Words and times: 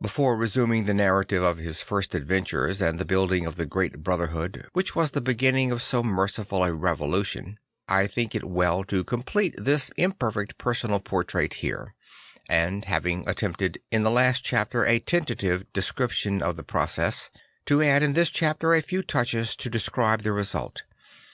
Before 0.00 0.34
resuming 0.34 0.84
the 0.84 0.94
narrative 0.94 1.42
of 1.42 1.58
his 1.58 1.82
first 1.82 2.14
adventures, 2.14 2.80
and 2.80 2.98
the 2.98 3.04
building 3.04 3.44
of 3.44 3.56
the 3.56 3.66
great 3.66 4.02
brother 4.02 4.28
hood 4.28 4.66
which 4.72 4.96
was 4.96 5.10
the 5.10 5.20
beginning 5.20 5.70
of 5.72 5.82
so 5.82 6.02
merciful 6.02 6.64
a 6.64 6.72
revolution, 6.72 7.58
I 7.86 8.06
think 8.06 8.34
it 8.34 8.46
well 8.48 8.82
to 8.84 9.04
complete 9.04 9.54
this 9.58 9.90
imper 9.98 10.32
fect 10.32 10.56
personal 10.56 11.00
portrait 11.00 11.52
here; 11.52 11.92
and 12.48 12.86
having 12.86 13.28
attempted 13.28 13.76
in 13.90 14.04
the 14.04 14.10
last 14.10 14.42
chapter 14.42 14.86
a 14.86 15.00
tentative 15.00 15.70
description 15.74 16.40
of 16.40 16.56
the 16.56 16.64
process, 16.64 17.28
to 17.66 17.82
add 17.82 18.02
in 18.02 18.14
this 18.14 18.30
chapter 18.30 18.72
a 18.72 18.80
few 18.80 19.02
touches 19.02 19.54
to 19.56 19.68
describe 19.68 20.22
the 20.22 20.32
result. 20.32 20.80